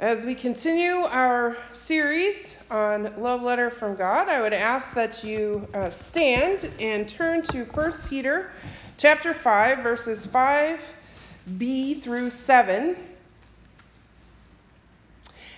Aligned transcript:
As 0.00 0.24
we 0.24 0.34
continue 0.34 1.04
our 1.04 1.56
series 1.72 2.56
on 2.68 3.14
Love 3.16 3.42
Letter 3.42 3.70
from 3.70 3.94
God, 3.94 4.28
I 4.28 4.42
would 4.42 4.52
ask 4.52 4.92
that 4.94 5.22
you 5.22 5.68
uh, 5.72 5.88
stand 5.88 6.68
and 6.80 7.08
turn 7.08 7.42
to 7.42 7.62
1 7.64 7.92
Peter 8.08 8.50
chapter 8.98 9.32
5 9.32 9.78
verses 9.78 10.26
5b 10.26 12.02
through 12.02 12.30
7. 12.30 12.96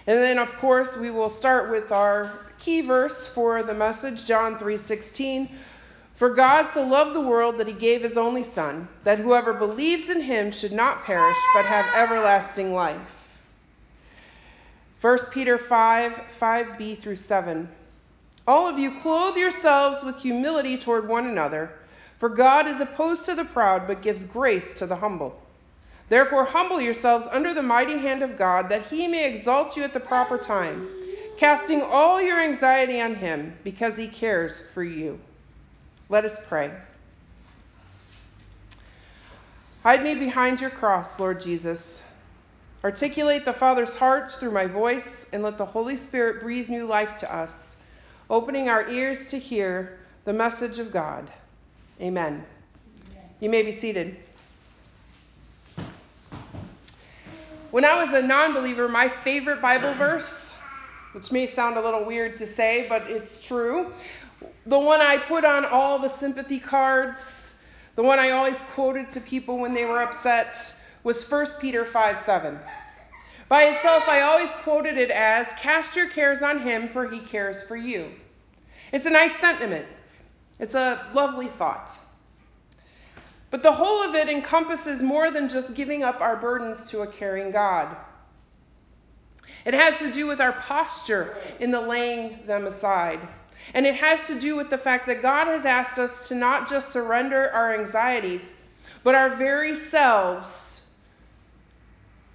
And 0.07 0.19
then 0.23 0.39
of 0.39 0.55
course, 0.57 0.99
we 0.99 1.11
will 1.11 1.31
start 1.31 1.71
with 1.71 1.91
our 1.91 2.31
key 2.59 2.83
verse 2.83 3.27
for 3.27 3.63
the 3.63 3.73
message, 3.73 4.27
John 4.27 4.59
3:16. 4.59 5.49
For 6.17 6.29
God 6.29 6.69
so 6.69 6.87
loved 6.87 7.15
the 7.15 7.23
world 7.23 7.57
that 7.57 7.69
he 7.69 7.73
gave 7.73 8.03
his 8.03 8.19
only 8.19 8.45
son, 8.45 8.87
that 9.05 9.19
whoever 9.19 9.55
believes 9.55 10.11
in 10.11 10.21
him 10.21 10.51
should 10.51 10.73
not 10.73 11.05
perish 11.05 11.37
but 11.55 11.65
have 11.65 11.87
everlasting 11.95 12.75
life. 12.75 13.16
1 15.07 15.19
Peter 15.31 15.57
5 15.57 16.21
5b 16.41 16.99
through 16.99 17.15
7. 17.15 17.69
All 18.45 18.67
of 18.67 18.77
you 18.77 18.99
clothe 19.01 19.37
yourselves 19.37 20.03
with 20.03 20.17
humility 20.17 20.77
toward 20.77 21.07
one 21.07 21.29
another, 21.29 21.71
for 22.19 22.29
God 22.29 22.67
is 22.67 22.81
opposed 22.81 23.25
to 23.27 23.37
the 23.37 23.45
proud, 23.45 23.87
but 23.87 24.03
gives 24.03 24.25
grace 24.25 24.75
to 24.75 24.85
the 24.85 24.97
humble. 24.97 25.41
Therefore, 26.09 26.45
humble 26.45 26.81
yourselves 26.81 27.25
under 27.31 27.55
the 27.55 27.63
mighty 27.63 27.99
hand 27.99 28.21
of 28.21 28.37
God, 28.37 28.69
that 28.69 28.87
he 28.87 29.07
may 29.07 29.33
exalt 29.33 29.77
you 29.77 29.85
at 29.85 29.93
the 29.93 30.01
proper 30.01 30.39
time, 30.39 30.89
casting 31.37 31.83
all 31.83 32.21
your 32.21 32.41
anxiety 32.41 33.01
on 33.01 33.15
him, 33.15 33.57
because 33.63 33.97
he 33.97 34.09
cares 34.09 34.65
for 34.75 34.83
you. 34.83 35.21
Let 36.09 36.25
us 36.25 36.37
pray. 36.49 36.73
Hide 39.85 40.03
me 40.03 40.17
behind 40.17 40.61
your 40.61 40.71
cross, 40.71 41.21
Lord 41.21 41.39
Jesus. 41.39 42.03
Articulate 42.87 43.45
the 43.45 43.53
Father's 43.53 43.97
heart 43.97 44.31
through 44.31 44.53
my 44.53 44.65
voice, 44.65 45.27
and 45.33 45.43
let 45.43 45.59
the 45.59 45.67
Holy 45.67 45.97
Spirit 45.97 46.41
breathe 46.41 46.69
new 46.69 46.87
life 46.87 47.17
to 47.17 47.35
us, 47.35 47.75
opening 48.31 48.69
our 48.69 48.89
ears 48.89 49.27
to 49.27 49.41
hear 49.41 49.99
the 50.25 50.33
message 50.33 50.79
of 50.79 50.93
God. 50.93 51.29
Amen. 52.01 52.45
Amen. 53.11 53.29
You 53.41 53.51
may 53.51 53.65
be 53.65 53.73
seated. 53.73 54.17
When 57.73 57.85
I 57.85 58.01
was 58.01 58.13
a 58.13 58.23
non 58.23 58.55
believer, 58.55 58.87
my 58.87 59.09
favorite 59.09 59.61
Bible 59.61 59.93
verse, 59.95 60.55
which 61.11 61.33
may 61.33 61.49
sound 61.49 61.77
a 61.77 61.81
little 61.81 62.05
weird 62.05 62.37
to 62.37 62.47
say, 62.47 62.87
but 62.89 63.11
it's 63.11 63.45
true, 63.45 63.93
the 64.65 64.79
one 64.79 65.01
I 65.01 65.17
put 65.17 65.45
on 65.45 65.65
all 65.65 65.99
the 65.99 66.09
sympathy 66.09 66.61
cards, 66.61 67.57
the 67.97 68.05
one 68.05 68.21
I 68.21 68.31
always 68.31 68.61
quoted 68.75 69.11
to 69.11 69.21
people 69.21 69.59
when 69.59 69.75
they 69.75 69.87
were 69.87 70.01
upset, 70.01 70.73
was 71.07 71.23
1 71.31 71.47
Peter 71.61 71.85
5 71.85 72.19
7. 72.27 72.59
By 73.49 73.63
itself, 73.67 74.09
I 74.09 74.23
always 74.23 74.51
quoted 74.65 74.99
it 74.99 75.13
as, 75.13 75.47
Cast 75.57 75.95
your 75.95 76.09
cares 76.09 76.43
on 76.43 76.59
him, 76.59 76.89
for 76.89 77.09
he 77.09 77.21
cares 77.21 77.63
for 77.63 77.77
you. 77.77 78.11
It's 78.91 79.07
a 79.07 79.11
nice 79.11 79.35
sentiment, 79.37 79.87
it's 80.59 80.75
a 80.75 81.07
lovely 81.15 81.47
thought. 81.47 81.93
But 83.53 83.63
the 83.63 83.71
whole 83.71 84.03
of 84.03 84.17
it 84.17 84.29
encompasses 84.29 85.01
more 85.01 85.31
than 85.31 85.49
just 85.49 85.75
giving 85.75 86.03
up 86.03 86.21
our 86.21 86.35
burdens 86.35 86.91
to 86.91 87.03
a 87.03 87.07
caring 87.07 87.53
God. 87.53 87.97
It 89.65 89.75
has 89.75 89.97
to 89.99 90.11
do 90.11 90.27
with 90.27 90.41
our 90.41 90.55
posture 90.55 91.37
in 91.61 91.71
the 91.71 91.81
laying 91.81 92.45
them 92.47 92.67
aside. 92.67 93.21
And 93.75 93.87
it 93.87 93.95
has 93.95 94.27
to 94.27 94.41
do 94.41 94.57
with 94.57 94.71
the 94.71 94.79
fact 94.79 95.07
that 95.07 95.23
God 95.23 95.47
has 95.47 95.65
asked 95.65 96.01
us 96.01 96.27
to 96.29 96.35
not 96.35 96.69
just 96.69 96.93
surrender 96.93 97.49
our 97.53 97.75
anxieties, 97.75 98.51
but 99.05 99.15
our 99.15 99.37
very 99.37 99.77
selves 99.77 100.76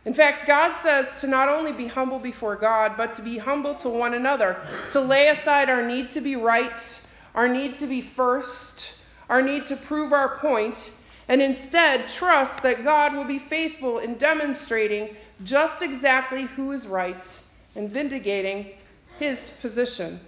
in 0.03 0.13
fact, 0.16 0.47
God 0.47 0.77
says 0.77 1.07
to 1.21 1.27
not 1.27 1.47
only 1.47 1.71
be 1.71 1.85
humble 1.85 2.17
before 2.17 2.55
God, 2.55 2.94
but 2.97 3.13
to 3.13 3.21
be 3.21 3.38
humble 3.38 3.75
to 3.75 3.89
one 3.89 4.16
another, 4.16 4.58
to 4.91 4.99
lay 4.99 5.27
aside 5.27 5.69
our 5.69 5.85
need 5.85 6.09
to 6.11 6.21
be 6.21 6.35
right, 6.35 7.02
our 7.35 7.47
need 7.47 7.75
to 7.75 7.85
be 7.85 8.02
first, 8.02 8.95
our 9.30 9.43
need 9.43 9.67
to 9.67 9.76
prove 9.76 10.11
our 10.11 10.37
point, 10.39 10.92
and 11.27 11.39
instead 11.39 12.08
trust 12.08 12.64
that 12.64 12.83
God 12.83 13.14
will 13.14 13.26
be 13.26 13.37
faithful 13.37 13.99
in 13.99 14.15
demonstrating 14.15 15.15
just 15.43 15.83
exactly 15.83 16.43
who 16.43 16.71
is 16.71 16.87
right 16.87 17.39
and 17.76 17.89
vindicating 17.89 18.71
his 19.20 19.52
position. 19.61 20.20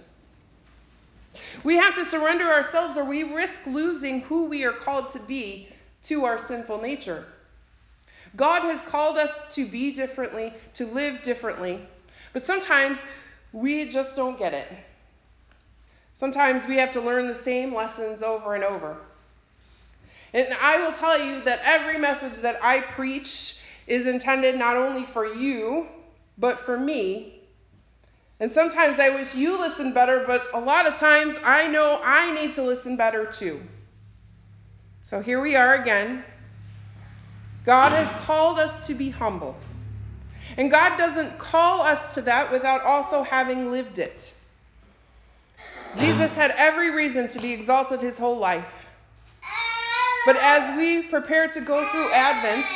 We 1.64 1.76
have 1.76 1.96
to 1.96 2.04
surrender 2.04 2.44
ourselves 2.44 2.96
or 2.96 3.04
we 3.04 3.24
risk 3.24 3.66
losing 3.66 4.20
who 4.20 4.44
we 4.44 4.64
are 4.64 4.72
called 4.72 5.10
to 5.10 5.18
be 5.18 5.68
to 6.04 6.24
our 6.24 6.38
sinful 6.38 6.80
nature. 6.80 7.26
God 8.36 8.62
has 8.62 8.80
called 8.82 9.16
us 9.16 9.30
to 9.54 9.66
be 9.66 9.92
differently, 9.92 10.52
to 10.74 10.86
live 10.86 11.22
differently, 11.22 11.80
but 12.32 12.44
sometimes 12.44 12.98
we 13.52 13.88
just 13.88 14.16
don't 14.16 14.38
get 14.38 14.54
it. 14.54 14.68
Sometimes 16.16 16.66
we 16.66 16.76
have 16.76 16.92
to 16.92 17.00
learn 17.00 17.28
the 17.28 17.34
same 17.34 17.74
lessons 17.74 18.22
over 18.22 18.54
and 18.54 18.64
over. 18.64 18.96
And 20.32 20.48
I 20.60 20.78
will 20.78 20.92
tell 20.92 21.18
you 21.18 21.42
that 21.44 21.60
every 21.62 21.98
message 21.98 22.38
that 22.38 22.58
I 22.62 22.80
preach 22.80 23.60
is 23.86 24.06
intended 24.06 24.58
not 24.58 24.76
only 24.76 25.04
for 25.04 25.26
you, 25.32 25.86
but 26.38 26.58
for 26.58 26.78
me. 26.78 27.40
And 28.40 28.50
sometimes 28.50 28.98
I 28.98 29.10
wish 29.10 29.34
you 29.34 29.58
listened 29.58 29.94
better, 29.94 30.24
but 30.26 30.48
a 30.52 30.58
lot 30.58 30.86
of 30.86 30.98
times 30.98 31.36
I 31.44 31.68
know 31.68 32.00
I 32.02 32.32
need 32.32 32.54
to 32.54 32.62
listen 32.62 32.96
better 32.96 33.26
too. 33.26 33.60
So 35.02 35.20
here 35.20 35.40
we 35.40 35.54
are 35.54 35.74
again 35.80 36.24
God 37.64 37.92
has 37.92 38.24
called 38.24 38.58
us 38.58 38.86
to 38.86 38.94
be 38.94 39.10
humble. 39.10 39.56
And 40.56 40.70
God 40.70 40.96
doesn't 40.98 41.38
call 41.38 41.82
us 41.82 42.14
to 42.14 42.22
that 42.22 42.52
without 42.52 42.82
also 42.82 43.22
having 43.22 43.70
lived 43.70 43.98
it. 43.98 44.32
Jesus 45.98 46.34
had 46.34 46.50
every 46.52 46.90
reason 46.90 47.28
to 47.28 47.40
be 47.40 47.52
exalted 47.52 48.00
his 48.00 48.18
whole 48.18 48.38
life. 48.38 48.86
But 50.26 50.36
as 50.36 50.76
we 50.76 51.02
prepare 51.02 51.48
to 51.48 51.60
go 51.60 51.88
through 51.90 52.12
Advent, 52.12 52.66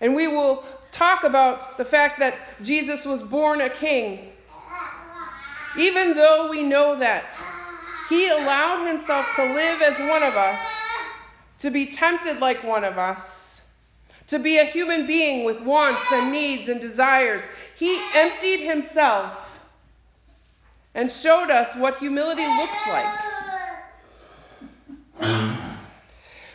and 0.00 0.14
we 0.14 0.28
will 0.28 0.64
talk 0.92 1.24
about 1.24 1.76
the 1.76 1.84
fact 1.84 2.18
that 2.20 2.36
Jesus 2.62 3.04
was 3.04 3.22
born 3.22 3.60
a 3.60 3.70
king, 3.70 4.32
even 5.78 6.14
though 6.14 6.48
we 6.48 6.62
know 6.62 6.98
that, 6.98 7.38
he 8.08 8.28
allowed 8.28 8.86
himself 8.86 9.26
to 9.36 9.44
live 9.44 9.82
as 9.82 9.98
one 10.08 10.22
of 10.22 10.34
us, 10.34 10.60
to 11.60 11.70
be 11.70 11.86
tempted 11.86 12.40
like 12.40 12.62
one 12.62 12.84
of 12.84 12.98
us, 12.98 13.35
to 14.28 14.38
be 14.38 14.58
a 14.58 14.64
human 14.64 15.06
being 15.06 15.44
with 15.44 15.60
wants 15.60 16.10
and 16.12 16.32
needs 16.32 16.68
and 16.68 16.80
desires. 16.80 17.42
He 17.76 18.00
emptied 18.14 18.60
himself 18.60 19.38
and 20.94 21.10
showed 21.12 21.50
us 21.50 21.74
what 21.76 21.98
humility 21.98 22.46
looks 22.46 22.78
like. 22.86 23.20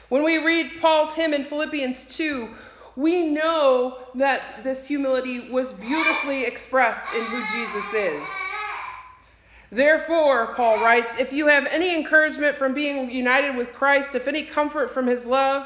When 0.09 0.23
we 0.25 0.39
read 0.39 0.81
Paul's 0.81 1.13
hymn 1.15 1.33
in 1.33 1.45
Philippians 1.45 2.03
2, 2.15 2.49
we 2.97 3.27
know 3.27 3.99
that 4.15 4.61
this 4.63 4.85
humility 4.85 5.49
was 5.49 5.71
beautifully 5.71 6.43
expressed 6.43 7.13
in 7.15 7.23
who 7.23 7.41
Jesus 7.53 7.93
is. 7.93 8.27
Therefore, 9.71 10.53
Paul 10.55 10.83
writes, 10.83 11.17
if 11.17 11.31
you 11.31 11.47
have 11.47 11.65
any 11.67 11.95
encouragement 11.95 12.57
from 12.57 12.73
being 12.73 13.09
united 13.09 13.55
with 13.55 13.73
Christ, 13.73 14.15
if 14.15 14.27
any 14.27 14.43
comfort 14.43 14.93
from 14.93 15.07
his 15.07 15.25
love, 15.25 15.65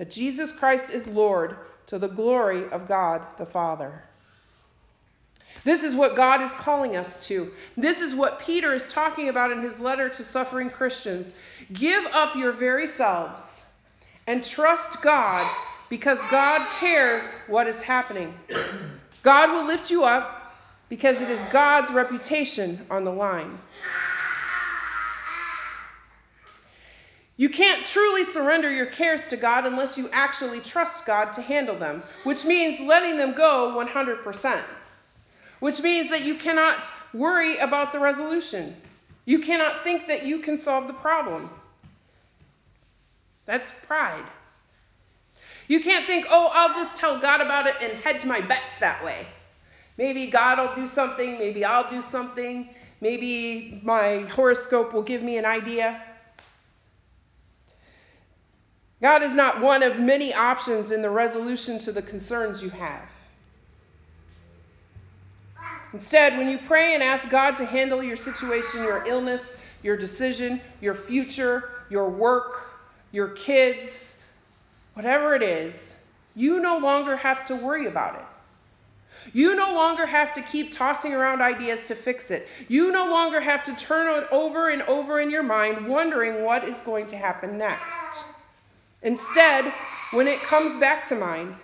that 0.00 0.10
Jesus 0.10 0.50
Christ 0.50 0.90
is 0.90 1.06
Lord 1.06 1.58
to 1.88 1.98
the 1.98 2.08
glory 2.08 2.66
of 2.70 2.88
God 2.88 3.20
the 3.36 3.44
Father. 3.44 4.02
This 5.62 5.84
is 5.84 5.94
what 5.94 6.16
God 6.16 6.40
is 6.40 6.50
calling 6.52 6.96
us 6.96 7.26
to. 7.26 7.52
This 7.76 8.00
is 8.00 8.14
what 8.14 8.38
Peter 8.38 8.72
is 8.72 8.88
talking 8.88 9.28
about 9.28 9.52
in 9.52 9.60
his 9.60 9.78
letter 9.78 10.08
to 10.08 10.24
suffering 10.24 10.70
Christians. 10.70 11.34
Give 11.74 12.02
up 12.14 12.34
your 12.34 12.52
very 12.52 12.86
selves 12.86 13.60
and 14.26 14.42
trust 14.42 15.02
God 15.02 15.46
because 15.90 16.18
God 16.30 16.66
cares 16.78 17.22
what 17.46 17.66
is 17.66 17.82
happening. 17.82 18.32
God 19.22 19.52
will 19.52 19.66
lift 19.66 19.90
you 19.90 20.04
up 20.04 20.56
because 20.88 21.20
it 21.20 21.28
is 21.28 21.40
God's 21.52 21.90
reputation 21.90 22.86
on 22.90 23.04
the 23.04 23.12
line. 23.12 23.58
You 27.40 27.48
can't 27.48 27.86
truly 27.86 28.24
surrender 28.24 28.70
your 28.70 28.84
cares 28.84 29.26
to 29.28 29.36
God 29.38 29.64
unless 29.64 29.96
you 29.96 30.10
actually 30.12 30.60
trust 30.60 31.06
God 31.06 31.32
to 31.32 31.40
handle 31.40 31.78
them, 31.78 32.02
which 32.24 32.44
means 32.44 32.78
letting 32.80 33.16
them 33.16 33.32
go 33.32 33.82
100%. 33.82 34.62
Which 35.60 35.80
means 35.80 36.10
that 36.10 36.22
you 36.22 36.34
cannot 36.34 36.84
worry 37.14 37.56
about 37.56 37.94
the 37.94 37.98
resolution. 37.98 38.76
You 39.24 39.38
cannot 39.38 39.84
think 39.84 40.06
that 40.08 40.26
you 40.26 40.40
can 40.40 40.58
solve 40.58 40.86
the 40.86 40.92
problem. 40.92 41.48
That's 43.46 43.72
pride. 43.86 44.26
You 45.66 45.80
can't 45.80 46.06
think, 46.06 46.26
oh, 46.28 46.50
I'll 46.52 46.74
just 46.74 46.94
tell 46.94 47.18
God 47.18 47.40
about 47.40 47.66
it 47.66 47.76
and 47.80 48.04
hedge 48.04 48.22
my 48.26 48.42
bets 48.42 48.78
that 48.80 49.02
way. 49.02 49.26
Maybe 49.96 50.26
God 50.26 50.58
will 50.58 50.74
do 50.74 50.86
something, 50.86 51.38
maybe 51.38 51.64
I'll 51.64 51.88
do 51.88 52.02
something, 52.02 52.68
maybe 53.00 53.80
my 53.82 54.24
horoscope 54.24 54.92
will 54.92 55.02
give 55.02 55.22
me 55.22 55.38
an 55.38 55.46
idea. 55.46 56.02
God 59.00 59.22
is 59.22 59.32
not 59.32 59.60
one 59.60 59.82
of 59.82 59.98
many 59.98 60.34
options 60.34 60.90
in 60.90 61.00
the 61.00 61.10
resolution 61.10 61.78
to 61.80 61.92
the 61.92 62.02
concerns 62.02 62.62
you 62.62 62.68
have. 62.70 63.08
Instead, 65.92 66.36
when 66.38 66.48
you 66.48 66.58
pray 66.58 66.94
and 66.94 67.02
ask 67.02 67.28
God 67.30 67.56
to 67.56 67.64
handle 67.64 68.02
your 68.02 68.16
situation, 68.16 68.84
your 68.84 69.04
illness, 69.06 69.56
your 69.82 69.96
decision, 69.96 70.60
your 70.80 70.94
future, 70.94 71.70
your 71.88 72.08
work, 72.08 72.68
your 73.10 73.28
kids, 73.28 74.18
whatever 74.94 75.34
it 75.34 75.42
is, 75.42 75.94
you 76.36 76.60
no 76.60 76.78
longer 76.78 77.16
have 77.16 77.44
to 77.46 77.56
worry 77.56 77.86
about 77.86 78.14
it. 78.14 78.24
You 79.32 79.56
no 79.56 79.74
longer 79.74 80.06
have 80.06 80.32
to 80.34 80.42
keep 80.42 80.72
tossing 80.72 81.12
around 81.12 81.42
ideas 81.42 81.86
to 81.88 81.94
fix 81.94 82.30
it. 82.30 82.48
You 82.68 82.92
no 82.92 83.10
longer 83.10 83.40
have 83.40 83.64
to 83.64 83.74
turn 83.74 84.22
it 84.22 84.28
over 84.30 84.70
and 84.70 84.82
over 84.82 85.20
in 85.20 85.30
your 85.30 85.42
mind, 85.42 85.86
wondering 85.86 86.44
what 86.44 86.64
is 86.64 86.76
going 86.78 87.06
to 87.08 87.16
happen 87.16 87.58
next. 87.58 88.24
Instead, 89.02 89.72
when 90.12 90.28
it 90.28 90.42
comes 90.42 90.78
back 90.78 91.06
to 91.06 91.16
mind, 91.16 91.54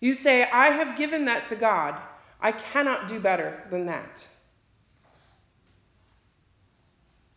you 0.00 0.14
say, 0.14 0.48
I 0.50 0.68
have 0.68 0.96
given 0.96 1.24
that 1.24 1.46
to 1.46 1.56
God. 1.56 2.00
I 2.40 2.52
cannot 2.52 3.08
do 3.08 3.18
better 3.18 3.62
than 3.70 3.86
that. 3.86 4.26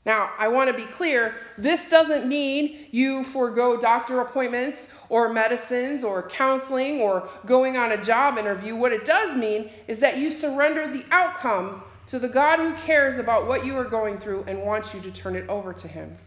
Now, 0.06 0.32
I 0.38 0.48
want 0.48 0.70
to 0.70 0.74
be 0.74 0.86
clear 0.86 1.36
this 1.58 1.90
doesn't 1.90 2.28
mean 2.28 2.88
you 2.92 3.26
forego 3.26 3.78
doctor 3.78 4.22
appointments 4.22 4.88
or 5.10 5.28
medicines 5.28 6.02
or 6.02 6.30
counseling 6.30 7.02
or 7.02 7.28
going 7.46 7.76
on 7.76 7.92
a 7.92 8.02
job 8.02 8.38
interview. 8.38 8.74
What 8.74 8.94
it 8.94 9.04
does 9.04 9.36
mean 9.36 9.70
is 9.88 10.00
that 10.00 10.18
you 10.18 10.32
surrender 10.32 10.88
the 10.88 11.04
outcome 11.12 11.84
to 12.08 12.20
the 12.20 12.30
God 12.30 12.60
who 12.60 12.74
cares 12.76 13.18
about 13.18 13.48
what 13.48 13.66
you 13.66 13.78
are 13.78 13.84
going 13.84 14.18
through 14.18 14.46
and 14.48 14.62
wants 14.62 14.94
you 14.94 15.02
to 15.02 15.12
turn 15.12 15.36
it 15.36 15.48
over 15.50 15.74
to 15.74 15.88
Him. 15.90 16.18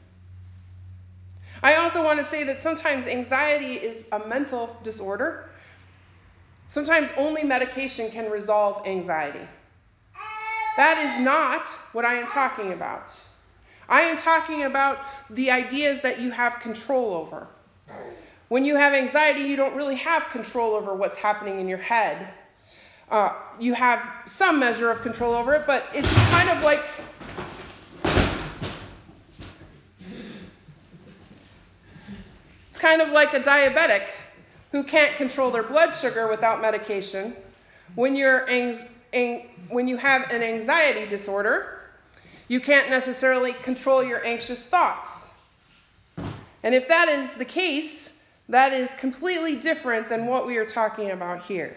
I 1.62 1.76
also 1.76 2.02
want 2.02 2.22
to 2.22 2.24
say 2.28 2.44
that 2.44 2.60
sometimes 2.60 3.06
anxiety 3.06 3.74
is 3.74 4.04
a 4.12 4.18
mental 4.18 4.76
disorder. 4.82 5.50
Sometimes 6.68 7.10
only 7.16 7.42
medication 7.42 8.10
can 8.10 8.30
resolve 8.30 8.86
anxiety. 8.86 9.46
That 10.76 10.98
is 10.98 11.24
not 11.24 11.68
what 11.92 12.04
I 12.04 12.14
am 12.14 12.26
talking 12.26 12.72
about. 12.72 13.14
I 13.88 14.02
am 14.02 14.16
talking 14.16 14.62
about 14.62 14.98
the 15.30 15.50
ideas 15.50 16.00
that 16.02 16.20
you 16.20 16.30
have 16.30 16.60
control 16.60 17.12
over. 17.12 17.48
When 18.48 18.64
you 18.64 18.76
have 18.76 18.94
anxiety, 18.94 19.40
you 19.40 19.56
don't 19.56 19.74
really 19.74 19.96
have 19.96 20.30
control 20.30 20.74
over 20.74 20.94
what's 20.94 21.18
happening 21.18 21.60
in 21.60 21.68
your 21.68 21.78
head. 21.78 22.32
Uh, 23.10 23.32
you 23.58 23.74
have 23.74 24.00
some 24.26 24.60
measure 24.60 24.90
of 24.90 25.02
control 25.02 25.34
over 25.34 25.54
it, 25.54 25.66
but 25.66 25.84
it's 25.92 26.08
kind 26.30 26.48
of 26.48 26.62
like 26.62 26.80
kind 32.80 33.02
of 33.02 33.10
like 33.10 33.34
a 33.34 33.40
diabetic 33.40 34.08
who 34.72 34.82
can't 34.82 35.16
control 35.16 35.50
their 35.50 35.62
blood 35.62 35.92
sugar 35.92 36.28
without 36.28 36.62
medication. 36.62 37.34
When, 37.94 38.14
you're 38.14 38.48
ang- 38.48 38.78
ang- 39.12 39.50
when 39.68 39.86
you 39.86 39.96
have 39.96 40.30
an 40.30 40.42
anxiety 40.42 41.08
disorder, 41.08 41.80
you 42.48 42.60
can't 42.60 42.88
necessarily 42.88 43.52
control 43.52 44.02
your 44.02 44.24
anxious 44.24 44.62
thoughts. 44.62 45.30
And 46.62 46.74
if 46.74 46.88
that 46.88 47.08
is 47.08 47.34
the 47.34 47.44
case, 47.44 48.10
that 48.48 48.72
is 48.72 48.90
completely 48.94 49.56
different 49.56 50.08
than 50.08 50.26
what 50.26 50.46
we 50.46 50.56
are 50.56 50.66
talking 50.66 51.10
about 51.10 51.42
here. 51.42 51.76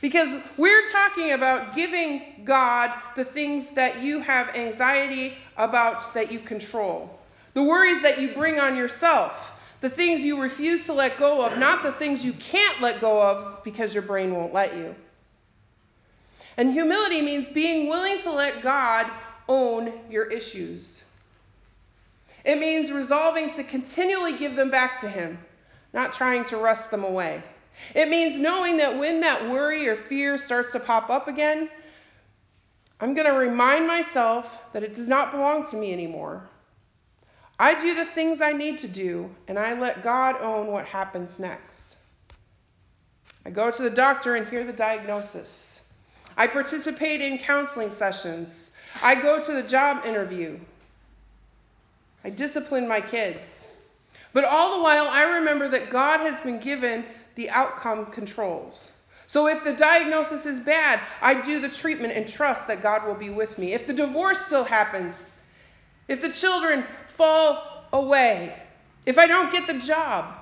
Because 0.00 0.40
we're 0.56 0.86
talking 0.88 1.32
about 1.32 1.74
giving 1.74 2.42
God 2.44 2.92
the 3.16 3.24
things 3.24 3.68
that 3.70 4.00
you 4.00 4.20
have 4.20 4.54
anxiety 4.54 5.34
about 5.56 6.14
that 6.14 6.30
you 6.30 6.38
control, 6.38 7.18
the 7.54 7.62
worries 7.62 8.00
that 8.02 8.20
you 8.20 8.32
bring 8.32 8.60
on 8.60 8.76
yourself, 8.76 9.51
the 9.82 9.90
things 9.90 10.20
you 10.20 10.40
refuse 10.40 10.86
to 10.86 10.92
let 10.92 11.18
go 11.18 11.44
of, 11.44 11.58
not 11.58 11.82
the 11.82 11.92
things 11.92 12.24
you 12.24 12.32
can't 12.34 12.80
let 12.80 13.00
go 13.00 13.20
of 13.20 13.62
because 13.64 13.92
your 13.92 14.04
brain 14.04 14.34
won't 14.34 14.54
let 14.54 14.74
you. 14.76 14.94
And 16.56 16.72
humility 16.72 17.20
means 17.20 17.48
being 17.48 17.88
willing 17.88 18.20
to 18.20 18.30
let 18.30 18.62
God 18.62 19.10
own 19.48 19.92
your 20.08 20.30
issues. 20.30 21.02
It 22.44 22.58
means 22.58 22.92
resolving 22.92 23.52
to 23.54 23.64
continually 23.64 24.36
give 24.36 24.54
them 24.54 24.70
back 24.70 25.00
to 25.00 25.08
Him, 25.08 25.38
not 25.92 26.12
trying 26.12 26.44
to 26.46 26.56
wrest 26.56 26.90
them 26.90 27.02
away. 27.02 27.42
It 27.94 28.08
means 28.08 28.38
knowing 28.38 28.76
that 28.76 28.96
when 28.96 29.20
that 29.20 29.50
worry 29.50 29.88
or 29.88 29.96
fear 29.96 30.38
starts 30.38 30.72
to 30.72 30.80
pop 30.80 31.10
up 31.10 31.26
again, 31.26 31.68
I'm 33.00 33.14
going 33.14 33.26
to 33.26 33.36
remind 33.36 33.88
myself 33.88 34.58
that 34.72 34.84
it 34.84 34.94
does 34.94 35.08
not 35.08 35.32
belong 35.32 35.66
to 35.68 35.76
me 35.76 35.92
anymore. 35.92 36.48
I 37.58 37.80
do 37.80 37.94
the 37.94 38.06
things 38.06 38.40
I 38.40 38.52
need 38.52 38.78
to 38.78 38.88
do, 38.88 39.30
and 39.48 39.58
I 39.58 39.78
let 39.78 40.02
God 40.02 40.36
own 40.40 40.68
what 40.68 40.84
happens 40.84 41.38
next. 41.38 41.96
I 43.44 43.50
go 43.50 43.70
to 43.70 43.82
the 43.82 43.90
doctor 43.90 44.36
and 44.36 44.46
hear 44.48 44.64
the 44.64 44.72
diagnosis. 44.72 45.82
I 46.36 46.46
participate 46.46 47.20
in 47.20 47.38
counseling 47.38 47.90
sessions. 47.90 48.70
I 49.02 49.14
go 49.14 49.42
to 49.42 49.52
the 49.52 49.62
job 49.62 50.04
interview. 50.06 50.58
I 52.24 52.30
discipline 52.30 52.86
my 52.86 53.00
kids. 53.00 53.68
But 54.32 54.44
all 54.44 54.76
the 54.76 54.82
while, 54.82 55.08
I 55.08 55.22
remember 55.22 55.68
that 55.68 55.90
God 55.90 56.20
has 56.20 56.40
been 56.40 56.58
given 56.58 57.04
the 57.34 57.50
outcome 57.50 58.06
controls. 58.06 58.90
So 59.26 59.48
if 59.48 59.64
the 59.64 59.74
diagnosis 59.74 60.46
is 60.46 60.60
bad, 60.60 61.00
I 61.20 61.40
do 61.40 61.60
the 61.60 61.68
treatment 61.68 62.14
and 62.14 62.28
trust 62.28 62.66
that 62.68 62.82
God 62.82 63.06
will 63.06 63.14
be 63.14 63.30
with 63.30 63.58
me. 63.58 63.72
If 63.72 63.86
the 63.86 63.92
divorce 63.92 64.40
still 64.46 64.64
happens, 64.64 65.31
if 66.12 66.20
the 66.20 66.28
children 66.28 66.84
fall 67.08 67.86
away, 67.90 68.54
if 69.06 69.16
I 69.16 69.26
don't 69.26 69.50
get 69.50 69.66
the 69.66 69.78
job, 69.78 70.36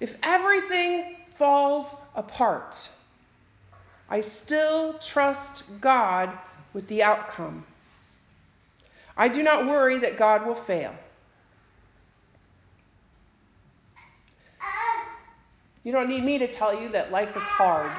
if 0.00 0.14
everything 0.22 1.16
falls 1.30 1.96
apart, 2.14 2.90
I 4.10 4.20
still 4.20 4.98
trust 4.98 5.64
God 5.80 6.30
with 6.74 6.86
the 6.88 7.02
outcome. 7.02 7.64
I 9.16 9.28
do 9.28 9.42
not 9.42 9.66
worry 9.66 9.98
that 10.00 10.18
God 10.18 10.46
will 10.46 10.54
fail. 10.54 10.94
You 15.84 15.92
don't 15.92 16.08
need 16.10 16.22
me 16.22 16.36
to 16.38 16.48
tell 16.48 16.78
you 16.78 16.90
that 16.90 17.10
life 17.10 17.34
is 17.34 17.42
hard. 17.42 17.90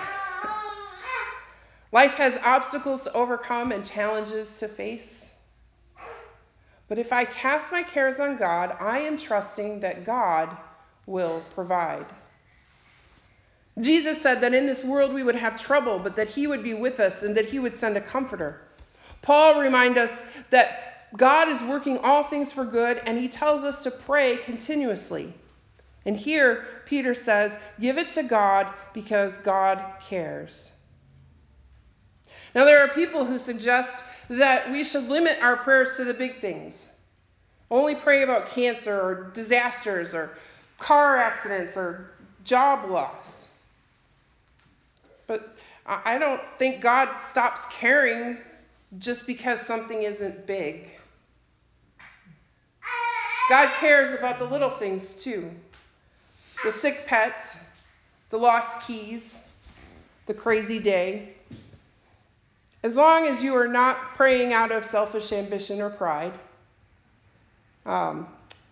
Life 1.92 2.14
has 2.16 2.38
obstacles 2.44 3.02
to 3.04 3.14
overcome 3.14 3.72
and 3.72 3.84
challenges 3.84 4.58
to 4.58 4.68
face. 4.68 5.25
But 6.88 7.00
if 7.00 7.12
I 7.12 7.26
cast 7.26 7.72
my 7.72 7.84
cares 7.84 8.20
on 8.20 8.38
God, 8.38 8.78
I 8.80 9.00
am 9.00 9.18
trusting 9.18 9.80
that 9.80 10.06
God 10.06 10.56
will 11.06 11.44
provide. 11.54 12.06
Jesus 13.80 14.22
said 14.22 14.42
that 14.42 14.54
in 14.54 14.68
this 14.68 14.84
world 14.84 15.14
we 15.14 15.24
would 15.24 15.36
have 15.36 15.62
trouble, 15.62 16.00
but 16.00 16.16
that 16.16 16.30
he 16.30 16.48
would 16.48 16.64
be 16.64 16.74
with 16.74 17.00
us 17.00 17.24
and 17.24 17.36
that 17.36 17.46
he 17.46 17.60
would 17.60 17.76
send 17.76 17.98
a 17.98 18.02
comforter. 18.02 18.62
Paul 19.22 19.60
reminds 19.60 19.98
us 19.98 20.24
that 20.52 21.10
God 21.18 21.50
is 21.50 21.62
working 21.64 21.98
all 22.00 22.24
things 22.24 22.52
for 22.52 22.66
good, 22.66 23.02
and 23.06 23.18
he 23.18 23.28
tells 23.28 23.64
us 23.64 23.82
to 23.84 23.92
pray 23.92 24.38
continuously. 24.38 25.34
And 26.06 26.16
here, 26.16 26.66
Peter 26.86 27.14
says, 27.16 27.58
Give 27.80 27.98
it 27.98 28.12
to 28.12 28.24
God 28.24 28.72
because 28.94 29.34
God 29.40 29.84
cares. 30.02 30.72
Now, 32.54 32.64
there 32.64 32.82
are 32.82 32.90
people 32.90 33.26
who 33.26 33.38
suggest 33.38 34.04
that 34.30 34.72
we 34.72 34.84
should 34.84 35.08
limit 35.08 35.40
our 35.42 35.58
prayers 35.58 35.96
to 35.98 36.04
the 36.04 36.14
big 36.14 36.40
things. 36.40 36.86
Only 37.70 37.96
pray 37.96 38.24
about 38.24 38.50
cancer 38.50 39.00
or 39.00 39.32
disasters 39.34 40.14
or 40.14 40.38
car 40.80 41.18
accidents 41.18 41.78
or 41.78 42.12
job 42.44 42.90
loss. 42.90 43.48
But 45.28 45.56
I 45.86 46.18
don't 46.18 46.42
think 46.58 46.82
God 46.82 47.10
stops 47.30 47.62
caring 47.72 48.38
just 49.00 49.28
because 49.28 49.60
something 49.62 50.04
isn't 50.04 50.48
big. 50.48 50.90
God 53.50 53.70
cares 53.80 54.18
about 54.18 54.40
the 54.40 54.46
little 54.46 54.72
things 54.72 55.14
too 55.14 55.52
the 56.64 56.72
sick 56.72 57.06
pet, 57.06 57.46
the 58.32 58.38
lost 58.38 58.88
keys, 58.88 59.38
the 60.26 60.34
crazy 60.34 60.80
day. 60.80 61.35
As 62.86 62.96
long 62.96 63.26
as 63.26 63.42
you 63.42 63.56
are 63.56 63.68
not 63.68 64.14
praying 64.14 64.54
out 64.54 64.72
of 64.72 64.86
selfish 64.86 65.32
ambition 65.32 65.82
or 65.82 65.90
pride, 65.90 66.38
um, 67.84 68.28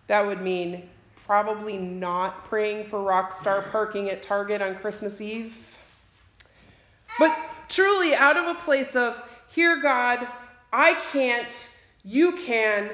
that 0.06 0.24
would 0.24 0.40
mean 0.40 0.88
probably 1.26 1.76
not 1.76 2.44
praying 2.44 2.86
for 2.86 3.00
Rockstar 3.00 3.68
parking 3.72 4.10
at 4.10 4.22
Target 4.22 4.62
on 4.62 4.76
Christmas 4.76 5.20
Eve. 5.20 5.56
But 7.18 7.36
truly, 7.68 8.14
out 8.14 8.36
of 8.36 8.56
a 8.56 8.60
place 8.60 8.94
of, 8.94 9.20
Here, 9.48 9.82
God, 9.82 10.28
I 10.72 10.94
can't, 11.10 11.72
you 12.04 12.36
can, 12.36 12.92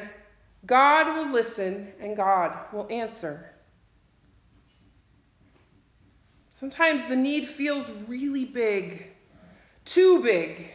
God 0.65 1.19
will 1.19 1.31
listen 1.31 1.93
and 2.01 2.17
God 2.17 2.57
will 2.73 2.87
answer. 2.89 3.53
Sometimes 6.55 7.07
the 7.11 7.17
need 7.17 7.47
feels 7.47 7.85
really 8.09 8.47
big, 8.47 9.09
too 9.85 10.23
big. 10.23 10.71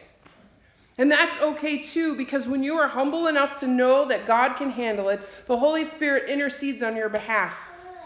And 0.98 1.10
that's 1.10 1.38
okay 1.38 1.82
too, 1.82 2.16
because 2.16 2.46
when 2.46 2.62
you 2.62 2.76
are 2.76 2.88
humble 2.88 3.26
enough 3.26 3.56
to 3.56 3.66
know 3.66 4.06
that 4.08 4.26
God 4.26 4.54
can 4.56 4.70
handle 4.70 5.10
it, 5.10 5.20
the 5.46 5.56
Holy 5.56 5.84
Spirit 5.84 6.30
intercedes 6.30 6.82
on 6.82 6.96
your 6.96 7.10
behalf. 7.10 7.54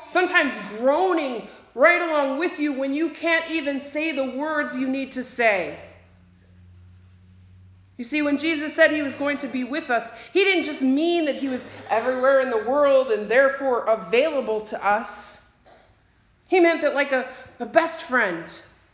Sometimes 0.08 0.52
groaning 0.78 1.46
right 1.74 2.02
along 2.02 2.38
with 2.38 2.58
you 2.58 2.72
when 2.72 2.92
you 2.92 3.10
can't 3.10 3.48
even 3.48 3.80
say 3.80 4.10
the 4.10 4.36
words 4.36 4.76
you 4.76 4.88
need 4.88 5.12
to 5.12 5.22
say. 5.22 5.78
You 7.96 8.02
see, 8.02 8.22
when 8.22 8.38
Jesus 8.38 8.74
said 8.74 8.90
he 8.90 9.02
was 9.02 9.14
going 9.14 9.38
to 9.38 9.46
be 9.46 9.62
with 9.62 9.88
us, 9.90 10.10
he 10.32 10.42
didn't 10.42 10.64
just 10.64 10.82
mean 10.82 11.26
that 11.26 11.36
he 11.36 11.48
was 11.48 11.60
everywhere 11.90 12.40
in 12.40 12.50
the 12.50 12.68
world 12.68 13.12
and 13.12 13.30
therefore 13.30 13.84
available 13.84 14.62
to 14.62 14.84
us. 14.84 15.40
He 16.48 16.58
meant 16.58 16.80
that, 16.80 16.94
like 16.94 17.12
a, 17.12 17.28
a 17.60 17.66
best 17.66 18.02
friend, 18.02 18.46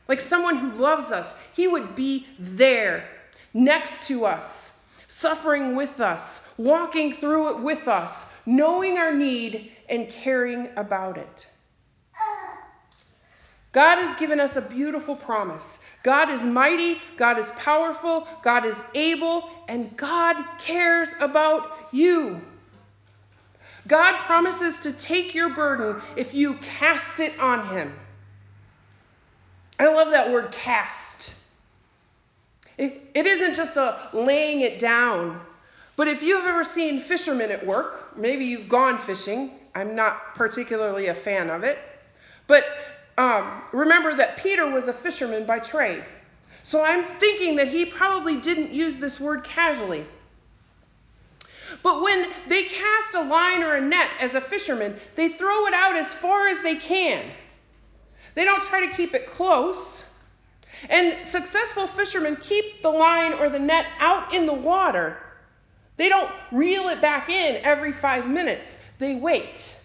like 0.07 0.21
someone 0.21 0.57
who 0.57 0.73
loves 0.73 1.13
us, 1.13 1.33
he 1.55 1.67
would 1.67 1.95
be 1.95 2.27
there 2.39 3.09
next 3.57 4.07
to 4.09 4.27
us, 4.27 4.73
suffering 5.09 5.75
with 5.75 6.01
us, 6.01 6.43
walking 6.59 7.15
through 7.15 7.57
it 7.57 7.63
with 7.63 7.89
us, 7.89 8.27
knowing 8.45 8.99
our 8.99 9.15
need 9.15 9.73
and 9.89 10.11
caring 10.11 10.69
about 10.77 11.17
it. 11.17 11.47
God 13.73 13.99
has 14.05 14.15
given 14.19 14.41
us 14.41 14.57
a 14.57 14.61
beautiful 14.63 15.17
promise. 15.17 15.79
God 16.03 16.31
is 16.31 16.43
mighty, 16.43 16.99
God 17.17 17.39
is 17.39 17.47
powerful, 17.53 18.27
God 18.43 18.65
is 18.65 18.77
able, 18.95 19.51
and 19.69 19.95
God 19.97 20.37
cares 20.59 21.11
about 21.21 21.89
you. 21.93 22.41
God 23.87 24.17
promises 24.25 24.81
to 24.81 24.93
take 24.93 25.35
your 25.35 25.55
burden 25.55 26.03
if 26.17 26.35
you 26.35 26.55
cast 26.55 27.21
it 27.21 27.39
on 27.39 27.69
Him. 27.69 27.93
I 29.79 29.89
love 29.89 30.11
that 30.11 30.33
word 30.33 30.53
cast. 30.53 31.06
It, 32.79 33.11
it 33.15 33.27
isn't 33.27 33.55
just 33.55 33.77
a 33.77 34.09
laying 34.13 34.61
it 34.61 34.79
down. 34.79 35.41
But 35.97 36.09
if 36.09 36.23
you've 36.23 36.45
ever 36.45 36.63
seen 36.63 37.01
fishermen 37.01 37.51
at 37.51 37.65
work, 37.67 38.17
maybe 38.17 38.45
you've 38.45 38.69
gone 38.69 38.99
fishing. 38.99 39.53
I'm 39.75 39.95
not 39.95 40.35
particularly 40.35 41.07
a 41.07 41.15
fan 41.15 41.49
of 41.49 41.65
it. 41.65 41.79
But 42.47 42.65
um, 43.19 43.63
remember 43.73 44.15
that 44.17 44.37
Peter 44.37 44.71
was 44.71 44.89
a 44.89 44.93
fisherman 44.93 45.47
by 45.47 45.59
trade. 45.59 46.05
So 46.63 46.85
I'm 46.85 47.05
thinking 47.19 47.57
that 47.57 47.69
he 47.69 47.85
probably 47.85 48.37
didn't 48.37 48.73
use 48.73 48.97
this 48.97 49.21
word 49.21 49.45
casually. 49.45 50.05
But 51.83 52.03
when 52.03 52.31
they 52.49 52.65
cast 52.65 53.15
a 53.15 53.23
line 53.23 53.63
or 53.63 53.77
a 53.77 53.81
net 53.81 54.11
as 54.21 54.35
a 54.35 54.41
fisherman, 54.41 54.97
they 55.15 55.31
throw 55.31 55.67
it 55.67 55.75
out 55.75 55.97
as 55.97 56.13
far 56.13 56.49
as 56.49 56.61
they 56.63 56.77
can. 56.77 57.25
They 58.35 58.45
don't 58.45 58.63
try 58.63 58.87
to 58.87 58.93
keep 58.95 59.15
it 59.15 59.27
close. 59.27 60.05
And 60.89 61.25
successful 61.27 61.87
fishermen 61.87 62.37
keep 62.37 62.83
the 62.83 62.91
line 62.91 63.33
or 63.35 63.49
the 63.49 63.59
net 63.59 63.87
out 63.99 64.35
in 64.35 64.47
the 64.47 64.53
water. 64.53 65.17
They 65.97 66.09
don't 66.09 66.31
reel 66.53 66.89
it 66.89 67.01
back 67.01 67.31
in 67.31 67.65
every 67.65 67.93
five 67.93 68.29
minutes, 68.29 68.79
they 68.99 69.15
wait. 69.15 69.77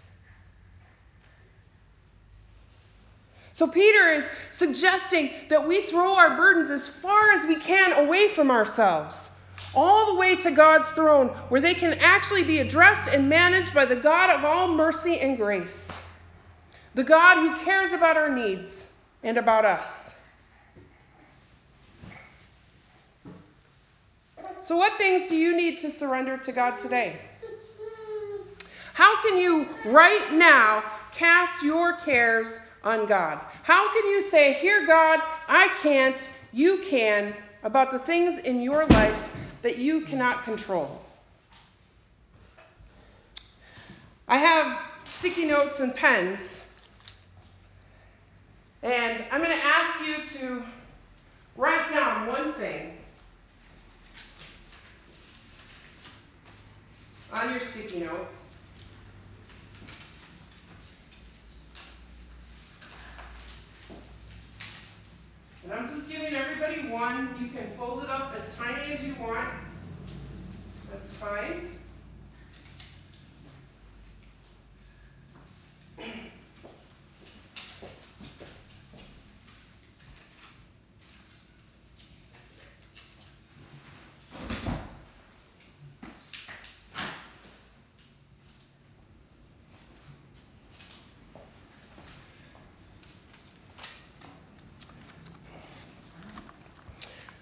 So 3.54 3.68
Peter 3.68 4.14
is 4.14 4.26
suggesting 4.50 5.30
that 5.50 5.68
we 5.68 5.84
throw 5.84 6.16
our 6.16 6.36
burdens 6.36 6.72
as 6.72 6.88
far 6.88 7.32
as 7.32 7.46
we 7.46 7.58
can 7.58 7.94
away 7.94 8.30
from 8.30 8.50
ourselves, 8.50 9.30
all 9.76 10.08
the 10.08 10.20
way 10.20 10.36
to 10.38 10.52
God's 10.52 10.88
throne, 10.90 11.28
where 11.50 11.62
they 11.62 11.76
can 11.76 11.94
actually 12.00 12.44
be 12.44 12.58
addressed 12.58 13.08
and 13.14 13.30
managed 13.30 13.74
by 13.74 13.86
the 13.86 13.96
God 13.96 14.32
of 14.32 14.44
all 14.46 14.68
mercy 14.68 15.20
and 15.20 15.38
grace, 15.38 15.92
the 16.96 17.04
God 17.04 17.38
who 17.38 17.64
cares 17.64 17.92
about 17.92 18.18
our 18.18 18.30
needs 18.30 18.92
and 19.22 19.38
about 19.38 19.64
us. 19.64 20.01
So, 24.72 24.78
what 24.78 24.98
things 24.98 25.28
do 25.28 25.36
you 25.36 25.54
need 25.54 25.80
to 25.80 25.90
surrender 25.90 26.38
to 26.38 26.54
God 26.54 26.78
today? 26.78 27.20
How 28.94 29.22
can 29.22 29.38
you 29.38 29.68
right 29.88 30.32
now 30.32 30.82
cast 31.12 31.62
your 31.62 31.98
cares 31.98 32.48
on 32.82 33.06
God? 33.06 33.42
How 33.64 33.92
can 33.92 34.10
you 34.10 34.22
say, 34.22 34.54
Here, 34.54 34.88
God, 34.88 35.20
I 35.50 35.78
can't, 35.82 36.30
you 36.54 36.78
can, 36.86 37.36
about 37.64 37.92
the 37.92 38.00
things 38.00 38.40
in 38.40 38.62
your 38.62 38.86
life 38.86 39.20
that 39.62 39.78
you 39.78 40.06
cannot 40.06 40.46
control? 40.46 41.02
I 44.30 44.38
have 44.38 44.82
sticky 45.04 45.48
notes 45.48 45.82
and 45.82 45.94
pens, 45.94 46.62
and 48.84 49.26
I'm 49.34 49.44
going 49.44 49.52
to 49.52 49.66
ask 49.66 50.08
you 50.08 50.40
to 50.40 50.64
write 51.58 51.90
down 51.90 52.28
one 52.28 52.54
thing 52.54 53.00
on 57.34 57.50
your 57.52 57.60
sticky 57.60 58.02
note. 58.02 58.28
And 65.64 65.74
I'm 65.74 65.88
just 65.88 66.10
giving 66.10 66.34
everybody 66.34 66.90
one. 66.90 67.36
You 67.40 67.48
can 67.50 67.71
fold 67.82 68.04
it 68.04 68.10
up 68.12 68.32
as 68.38 68.44
tiny 68.56 68.94
as 68.94 69.04
you 69.04 69.16
want. 69.16 69.50
That's 70.92 71.12
fine. 71.14 71.81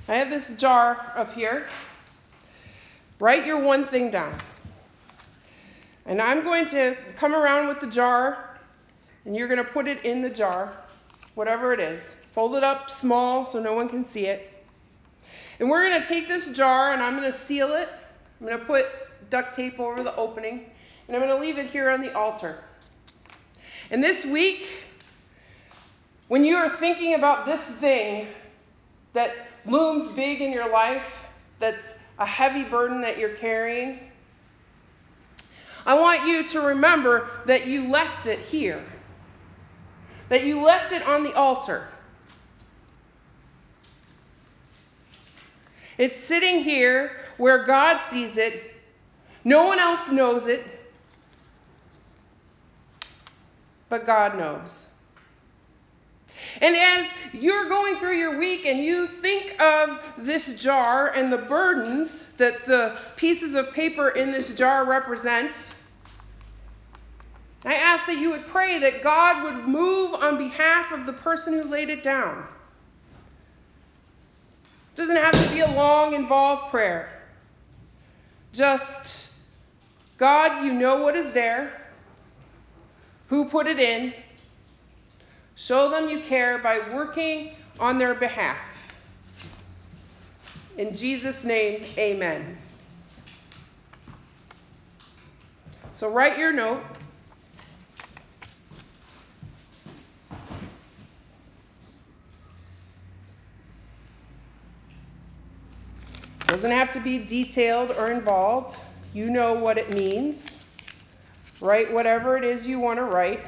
I 0.10 0.16
have 0.16 0.32
this 0.32 0.44
jar 0.58 1.14
up 1.16 1.32
here. 1.34 1.68
Write 3.20 3.46
your 3.46 3.60
one 3.60 3.86
thing 3.86 4.10
down. 4.10 4.36
And 6.08 6.20
I'm 6.20 6.44
going 6.44 6.66
to 6.70 6.98
come 7.16 7.36
around 7.36 7.68
with 7.68 7.80
the 7.80 7.86
jar, 7.86 8.58
and 9.26 9.36
you're 9.36 9.48
going 9.48 9.64
to 9.64 9.72
put 9.72 9.88
it 9.88 10.04
in 10.04 10.24
the 10.24 10.30
jar, 10.32 10.74
whatever 11.36 11.74
it 11.74 11.80
is. 11.80 12.16
Fold 12.34 12.56
it 12.56 12.64
up 12.64 12.90
small 12.90 13.46
so 13.46 13.62
no 13.62 13.74
one 13.74 13.88
can 13.88 14.04
see 14.04 14.26
it. 14.26 14.52
And 15.60 15.70
we're 15.70 15.88
going 15.88 16.02
to 16.02 16.08
take 16.08 16.28
this 16.28 16.48
jar 16.54 16.92
and 16.92 17.04
I'm 17.04 17.16
going 17.16 17.32
to 17.32 17.38
seal 17.38 17.74
it. 17.74 17.90
I'm 18.42 18.48
going 18.48 18.58
to 18.58 18.66
put 18.66 18.88
duct 19.30 19.56
tape 19.56 19.80
over 19.80 20.02
the 20.02 20.16
opening, 20.16 20.72
and 21.08 21.16
I'm 21.16 21.22
going 21.22 21.36
to 21.36 21.40
leave 21.40 21.60
it 21.60 21.70
here 21.70 21.92
on 21.92 22.02
the 22.02 22.18
altar. 22.18 22.64
And 23.92 24.04
this 24.04 24.26
week, 24.26 24.70
when 26.30 26.44
you 26.44 26.56
are 26.56 26.68
thinking 26.70 27.14
about 27.14 27.46
this 27.46 27.64
thing 27.64 28.26
that 29.14 29.34
looms 29.66 30.08
big 30.10 30.42
in 30.42 30.52
your 30.52 30.70
life, 30.70 31.26
that's 31.60 31.96
a 32.20 32.26
heavy 32.26 32.64
burden 32.64 33.02
that 33.02 33.18
you're 33.18 33.36
carrying, 33.36 34.00
I 35.86 35.96
want 35.96 36.28
you 36.28 36.44
to 36.50 36.62
remember 36.62 37.30
that 37.46 37.66
you 37.66 37.90
left 37.90 38.28
it 38.28 38.40
here, 38.40 38.84
that 40.28 40.46
you 40.46 40.62
left 40.62 40.92
it 40.92 41.02
on 41.04 41.24
the 41.24 41.34
altar. 41.34 41.88
It's 45.98 46.20
sitting 46.20 46.64
here 46.64 47.12
where 47.38 47.66
God 47.66 48.02
sees 48.04 48.38
it, 48.38 48.74
no 49.44 49.66
one 49.66 49.80
else 49.80 50.10
knows 50.12 50.48
it, 50.48 50.66
but 53.90 54.06
God 54.06 54.38
knows. 54.38 54.86
And 56.62 56.76
as 56.76 57.12
you're 57.34 57.70
going 57.70 57.96
through 57.98 58.18
your 58.18 58.38
week 58.38 58.66
and 58.66 58.80
you 58.80 59.08
think 59.08 59.60
of 59.62 60.00
this 60.18 60.56
jar 60.56 61.10
and 61.10 61.32
the 61.32 61.38
burdens 61.38 62.26
that 62.38 62.66
the 62.66 63.00
pieces 63.16 63.56
of 63.56 63.74
paper 63.74 64.10
in 64.10 64.32
this 64.32 64.54
jar 64.56 64.86
represent, 64.86 65.76
I 67.66 67.76
ask 67.76 68.06
that 68.06 68.18
you 68.18 68.32
would 68.32 68.48
pray 68.48 68.80
that 68.80 69.04
God 69.04 69.44
would 69.44 69.68
move 69.68 70.14
on 70.14 70.38
behalf 70.38 70.92
of 70.92 71.06
the 71.06 71.14
person 71.14 71.54
who 71.54 71.64
laid 71.64 71.90
it 71.90 72.04
down. 72.04 72.46
It 74.94 74.98
doesn't 74.98 75.16
have 75.16 75.34
to 75.34 75.54
be 75.54 75.60
a 75.60 75.68
long, 75.68 76.14
involved 76.14 76.72
prayer. 76.72 77.10
Just, 78.54 79.36
God, 80.18 80.66
you 80.66 80.74
know 80.74 81.02
what 81.02 81.16
is 81.16 81.32
there, 81.34 81.72
who 83.28 83.46
put 83.46 83.68
it 83.68 83.80
in. 83.80 84.14
Show 85.60 85.90
them 85.90 86.08
you 86.08 86.22
care 86.22 86.58
by 86.58 86.80
working 86.94 87.52
on 87.82 87.98
their 87.98 88.16
behalf. 88.16 88.58
In 90.78 90.96
Jesus' 90.96 91.44
name, 91.44 91.84
amen. 91.98 92.58
So 95.92 96.10
write 96.10 96.38
your 96.38 96.54
note. 96.54 96.82
Doesn't 106.48 106.72
have 106.72 106.94
to 106.94 107.02
be 107.02 107.18
detailed 107.18 107.92
or 107.92 108.12
involved. 108.12 108.78
You 109.14 109.30
know 109.30 109.56
what 109.56 109.78
it 109.78 109.94
means. 109.94 110.64
Write 111.60 111.92
whatever 111.92 112.38
it 112.38 112.46
is 112.46 112.66
you 112.66 112.80
want 112.80 112.96
to 112.98 113.04
write. 113.04 113.46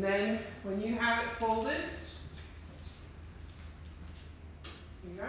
And 0.00 0.04
then 0.04 0.38
when 0.62 0.80
you 0.80 0.94
have 0.94 1.24
it 1.24 1.29
folded, 1.40 1.72
here 5.02 5.10
you 5.10 5.16
go. 5.16 5.24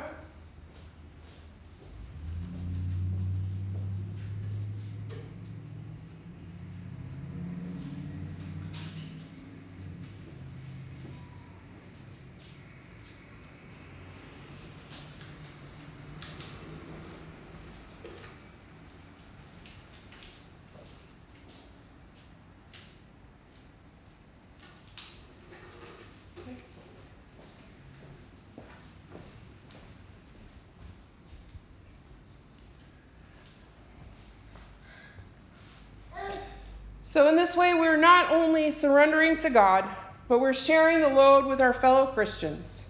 So, 37.11 37.27
in 37.27 37.35
this 37.35 37.57
way, 37.57 37.73
we're 37.73 37.97
not 37.97 38.31
only 38.31 38.71
surrendering 38.71 39.35
to 39.37 39.49
God, 39.49 39.83
but 40.29 40.39
we're 40.39 40.53
sharing 40.53 41.01
the 41.01 41.09
load 41.09 41.45
with 41.45 41.59
our 41.59 41.73
fellow 41.73 42.05
Christians, 42.07 42.85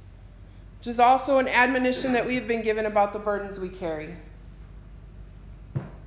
which 0.78 0.86
is 0.90 1.00
also 1.00 1.40
an 1.40 1.48
admonition 1.48 2.14
that 2.14 2.28
we 2.28 2.36
have 2.36 2.48
been 2.48 2.62
given 2.62 2.86
about 2.86 3.14
the 3.14 3.20
burdens 3.20 3.60
we 3.60 3.70
carry. 3.70 4.16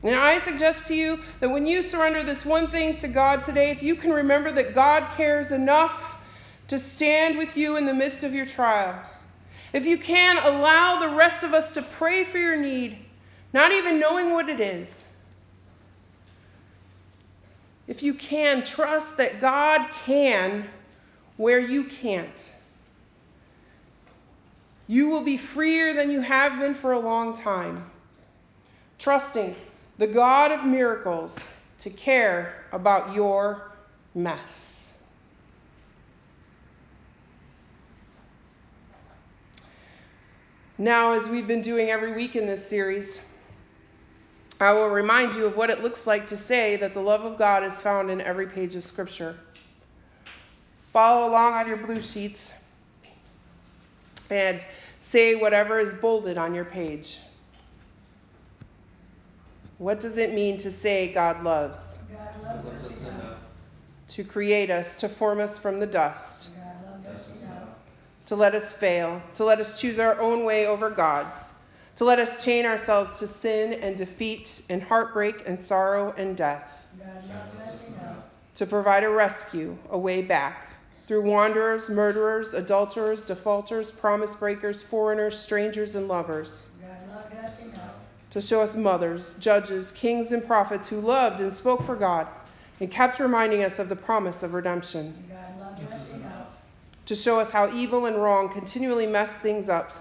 And 0.04 0.14
I 0.14 0.38
suggest 0.38 0.86
to 0.86 0.94
you 0.94 1.18
that 1.40 1.50
when 1.50 1.66
you 1.66 1.82
surrender 1.82 2.22
this 2.22 2.44
one 2.44 2.70
thing 2.70 2.94
to 2.98 3.08
God 3.08 3.42
today, 3.42 3.70
if 3.70 3.82
you 3.82 3.96
can 3.96 4.12
remember 4.12 4.52
that 4.52 4.76
God 4.76 5.16
cares 5.16 5.50
enough 5.50 6.16
to 6.68 6.78
stand 6.78 7.36
with 7.36 7.56
you 7.56 7.78
in 7.78 7.84
the 7.84 7.94
midst 7.94 8.22
of 8.22 8.32
your 8.32 8.46
trial, 8.46 8.96
if 9.72 9.84
you 9.86 9.98
can 9.98 10.38
allow 10.38 11.00
the 11.00 11.16
rest 11.16 11.42
of 11.42 11.52
us 11.52 11.72
to 11.72 11.82
pray 11.82 12.22
for 12.22 12.38
your 12.38 12.56
need, 12.56 12.96
not 13.52 13.72
even 13.72 13.98
knowing 13.98 14.30
what 14.30 14.48
it 14.48 14.60
is, 14.60 15.03
if 17.86 18.02
you 18.02 18.14
can, 18.14 18.64
trust 18.64 19.16
that 19.18 19.40
God 19.40 19.86
can 20.04 20.66
where 21.36 21.58
you 21.58 21.84
can't. 21.84 22.52
You 24.86 25.08
will 25.08 25.22
be 25.22 25.36
freer 25.36 25.94
than 25.94 26.10
you 26.10 26.20
have 26.20 26.58
been 26.58 26.74
for 26.74 26.92
a 26.92 26.98
long 26.98 27.36
time. 27.36 27.90
Trusting 28.98 29.54
the 29.98 30.06
God 30.06 30.52
of 30.52 30.64
miracles 30.64 31.34
to 31.80 31.90
care 31.90 32.64
about 32.72 33.14
your 33.14 33.72
mess. 34.14 34.92
Now, 40.76 41.12
as 41.12 41.28
we've 41.28 41.46
been 41.46 41.62
doing 41.62 41.90
every 41.90 42.14
week 42.14 42.34
in 42.34 42.46
this 42.46 42.66
series, 42.66 43.20
I 44.64 44.72
will 44.72 44.88
remind 44.88 45.34
you 45.34 45.46
of 45.46 45.56
what 45.56 45.68
it 45.68 45.82
looks 45.82 46.06
like 46.06 46.26
to 46.28 46.36
say 46.36 46.76
that 46.76 46.94
the 46.94 47.00
love 47.00 47.24
of 47.24 47.36
God 47.36 47.64
is 47.64 47.74
found 47.74 48.10
in 48.10 48.20
every 48.20 48.46
page 48.46 48.74
of 48.76 48.84
Scripture. 48.84 49.36
Follow 50.92 51.28
along 51.28 51.54
on 51.54 51.68
your 51.68 51.76
blue 51.76 52.00
sheets 52.00 52.52
and 54.30 54.64
say 55.00 55.34
whatever 55.34 55.78
is 55.78 55.92
bolded 55.92 56.38
on 56.38 56.54
your 56.54 56.64
page. 56.64 57.18
What 59.78 60.00
does 60.00 60.18
it 60.18 60.32
mean 60.32 60.56
to 60.58 60.70
say 60.70 61.12
God 61.12 61.42
loves? 61.42 61.98
God 62.42 62.64
loves 62.64 62.84
us 62.84 63.00
enough. 63.02 63.38
To 64.08 64.24
create 64.24 64.70
us, 64.70 64.96
to 64.98 65.08
form 65.08 65.40
us 65.40 65.58
from 65.58 65.80
the 65.80 65.86
dust. 65.86 66.50
To 68.26 68.36
let 68.36 68.54
us 68.54 68.72
fail, 68.72 69.20
to 69.34 69.44
let 69.44 69.60
us 69.60 69.78
choose 69.78 69.98
our 69.98 70.18
own 70.20 70.44
way 70.44 70.66
over 70.66 70.88
God's 70.88 71.50
to 71.96 72.04
let 72.04 72.18
us 72.18 72.44
chain 72.44 72.66
ourselves 72.66 73.18
to 73.20 73.26
sin 73.26 73.74
and 73.74 73.96
defeat 73.96 74.62
and 74.68 74.82
heartbreak 74.82 75.44
and 75.46 75.60
sorrow 75.62 76.12
and 76.16 76.36
death. 76.36 76.86
To 78.56 78.66
provide 78.66 79.04
a 79.04 79.10
rescue, 79.10 79.76
a 79.90 79.98
way 79.98 80.22
back 80.22 80.68
through 81.06 81.22
wanderers, 81.22 81.88
murderers, 81.88 82.54
adulterers, 82.54 83.24
defaulters, 83.24 83.90
promise 83.90 84.34
breakers, 84.34 84.82
foreigners, 84.82 85.38
strangers, 85.38 85.94
and 85.94 86.08
lovers. 86.08 86.70
To 88.30 88.40
show 88.40 88.62
us 88.62 88.74
mothers, 88.74 89.34
judges, 89.38 89.92
kings, 89.92 90.32
and 90.32 90.44
prophets 90.44 90.88
who 90.88 91.00
loved 91.00 91.40
and 91.40 91.54
spoke 91.54 91.84
for 91.84 91.94
God 91.94 92.26
and 92.80 92.90
kept 92.90 93.20
reminding 93.20 93.62
us 93.62 93.78
of 93.78 93.88
the 93.88 93.96
promise 93.96 94.42
of 94.42 94.54
redemption. 94.54 95.14
To 97.06 97.14
show 97.14 97.38
us 97.38 97.50
how 97.50 97.72
evil 97.72 98.06
and 98.06 98.16
wrong 98.16 98.48
continually 98.48 99.06
mess 99.06 99.32
things 99.34 99.68
up 99.68 99.92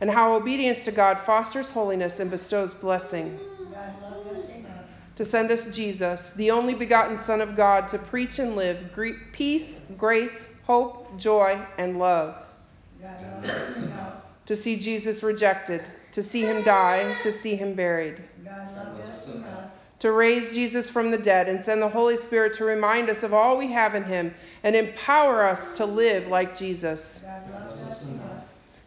and 0.00 0.10
how 0.10 0.34
obedience 0.34 0.84
to 0.84 0.92
God 0.92 1.18
fosters 1.18 1.70
holiness 1.70 2.20
and 2.20 2.30
bestows 2.30 2.72
blessing. 2.72 3.38
To 5.16 5.24
send 5.24 5.50
us 5.50 5.66
Jesus, 5.66 6.32
the 6.32 6.50
only 6.50 6.72
begotten 6.72 7.18
Son 7.18 7.42
of 7.42 7.54
God, 7.54 7.90
to 7.90 7.98
preach 7.98 8.38
and 8.38 8.56
live 8.56 8.78
peace, 9.32 9.82
grace, 9.98 10.48
hope, 10.64 11.18
joy, 11.18 11.60
and 11.76 11.98
love. 11.98 12.36
To 14.46 14.56
see 14.56 14.76
Jesus 14.76 15.22
rejected, 15.22 15.82
to 16.12 16.22
see 16.22 16.40
him 16.42 16.62
die, 16.62 17.18
to 17.20 17.30
see 17.30 17.54
him 17.54 17.74
buried. 17.74 18.22
To 19.98 20.12
raise 20.12 20.54
Jesus 20.54 20.88
from 20.88 21.10
the 21.10 21.18
dead 21.18 21.50
and 21.50 21.62
send 21.62 21.82
the 21.82 21.88
Holy 21.88 22.16
Spirit 22.16 22.54
to 22.54 22.64
remind 22.64 23.10
us 23.10 23.22
of 23.22 23.34
all 23.34 23.58
we 23.58 23.70
have 23.72 23.94
in 23.94 24.04
him 24.04 24.34
and 24.62 24.74
empower 24.74 25.44
us 25.44 25.76
to 25.76 25.84
live 25.84 26.28
like 26.28 26.56
Jesus 26.56 27.22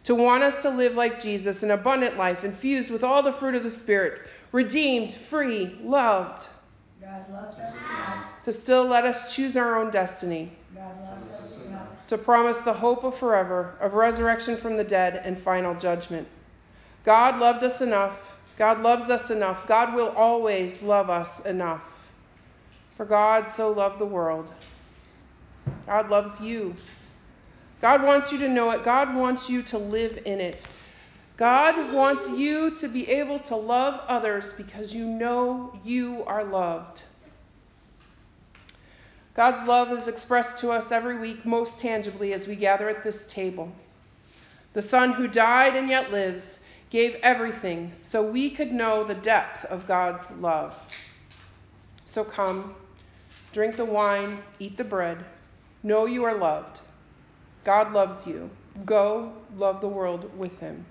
to 0.04 0.14
want 0.14 0.42
us 0.42 0.62
to 0.62 0.70
live 0.70 0.94
like 0.94 1.20
Jesus, 1.20 1.62
an 1.62 1.70
abundant 1.70 2.16
life 2.16 2.44
infused 2.44 2.90
with 2.90 3.02
all 3.02 3.22
the 3.22 3.32
fruit 3.32 3.54
of 3.54 3.62
the 3.62 3.70
Spirit, 3.70 4.20
redeemed, 4.52 5.12
free, 5.12 5.78
loved. 5.82 6.48
God 7.00 7.24
loves 7.32 7.58
us 7.58 7.74
enough. 7.74 8.24
To 8.44 8.52
still 8.52 8.84
let 8.84 9.04
us 9.04 9.34
choose 9.34 9.56
our 9.56 9.76
own 9.76 9.90
destiny. 9.90 10.52
God 10.74 10.94
loves 11.00 11.42
us 11.42 11.64
enough. 11.66 11.88
To 12.08 12.18
promise 12.18 12.58
the 12.58 12.72
hope 12.72 13.04
of 13.04 13.16
forever, 13.16 13.74
of 13.80 13.94
resurrection 13.94 14.56
from 14.56 14.76
the 14.76 14.84
dead, 14.84 15.22
and 15.24 15.38
final 15.38 15.74
judgment. 15.74 16.28
God 17.04 17.38
loved 17.38 17.64
us 17.64 17.80
enough. 17.80 18.18
God 18.58 18.82
loves 18.82 19.10
us 19.10 19.30
enough. 19.30 19.66
God 19.66 19.94
will 19.94 20.10
always 20.10 20.82
love 20.82 21.10
us 21.10 21.40
enough. 21.40 21.82
For 22.96 23.06
God 23.06 23.50
so 23.50 23.72
loved 23.72 23.98
the 23.98 24.06
world. 24.06 24.52
God 25.86 26.10
loves 26.10 26.40
you. 26.40 26.76
God 27.84 28.02
wants 28.02 28.32
you 28.32 28.38
to 28.38 28.48
know 28.48 28.70
it. 28.70 28.82
God 28.82 29.14
wants 29.14 29.50
you 29.50 29.62
to 29.64 29.76
live 29.76 30.18
in 30.24 30.40
it. 30.40 30.66
God 31.36 31.92
wants 31.92 32.30
you 32.30 32.74
to 32.76 32.88
be 32.88 33.06
able 33.10 33.38
to 33.40 33.56
love 33.56 34.00
others 34.08 34.54
because 34.54 34.94
you 34.94 35.04
know 35.04 35.78
you 35.84 36.24
are 36.24 36.44
loved. 36.44 37.02
God's 39.34 39.68
love 39.68 39.92
is 39.92 40.08
expressed 40.08 40.56
to 40.60 40.70
us 40.70 40.92
every 40.92 41.18
week 41.18 41.44
most 41.44 41.78
tangibly 41.78 42.32
as 42.32 42.46
we 42.46 42.56
gather 42.56 42.88
at 42.88 43.04
this 43.04 43.26
table. 43.26 43.70
The 44.72 44.80
Son 44.80 45.12
who 45.12 45.28
died 45.28 45.76
and 45.76 45.90
yet 45.90 46.10
lives 46.10 46.60
gave 46.88 47.16
everything 47.16 47.92
so 48.00 48.22
we 48.22 48.48
could 48.48 48.72
know 48.72 49.04
the 49.04 49.14
depth 49.14 49.66
of 49.66 49.86
God's 49.86 50.30
love. 50.38 50.74
So 52.06 52.24
come 52.24 52.76
drink 53.52 53.76
the 53.76 53.84
wine, 53.84 54.38
eat 54.58 54.78
the 54.78 54.84
bread. 54.84 55.22
Know 55.82 56.06
you 56.06 56.24
are 56.24 56.34
loved. 56.34 56.80
God 57.64 57.92
loves 57.92 58.26
you. 58.26 58.50
Go 58.84 59.32
love 59.56 59.80
the 59.80 59.88
world 59.88 60.36
with 60.38 60.58
him. 60.60 60.84